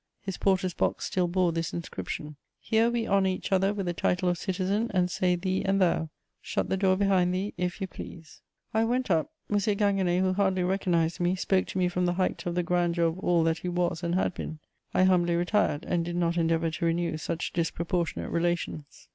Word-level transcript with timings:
His 0.23 0.35
porter's 0.37 0.73
box 0.73 1.05
still 1.05 1.27
bore 1.27 1.51
this 1.51 1.73
inscription: 1.73 2.35
"Here 2.59 2.89
we 2.89 3.07
honour 3.07 3.29
each 3.29 3.51
other 3.51 3.71
with 3.71 3.85
the 3.85 3.93
title 3.93 4.29
of 4.29 4.39
citizen 4.39 4.89
and 4.95 5.11
say 5.11 5.35
thee 5.35 5.63
and 5.63 5.79
thou. 5.79 6.09
Shut 6.41 6.69
the 6.69 6.75
door 6.75 6.97
behind 6.97 7.35
thee, 7.35 7.53
if 7.55 7.79
you 7.79 7.85
please." 7.85 8.41
I 8.73 8.83
went 8.83 9.11
up: 9.11 9.29
M. 9.51 9.57
Ginguené, 9.57 10.19
who 10.21 10.33
hardly 10.33 10.63
recognised 10.63 11.19
me, 11.19 11.35
spoke 11.35 11.67
to 11.67 11.77
me 11.77 11.87
from 11.87 12.07
the 12.07 12.13
height 12.13 12.47
of 12.47 12.55
the 12.55 12.63
grandeur 12.63 13.05
of 13.05 13.19
all 13.19 13.43
that 13.43 13.59
he 13.59 13.69
was 13.69 14.01
and 14.01 14.15
had 14.15 14.33
been. 14.33 14.57
I 14.91 15.03
humbly 15.03 15.35
retired, 15.35 15.85
and 15.85 16.03
did 16.03 16.15
not 16.15 16.35
endeavour 16.35 16.71
to 16.71 16.85
renew 16.85 17.17
such 17.17 17.53
disproportionate 17.53 18.31
relations. 18.31 19.07